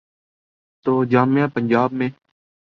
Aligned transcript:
تو 0.85 1.03
جامعہ 1.03 1.47
پنجاب 1.47 1.93
میں۔ 1.93 2.09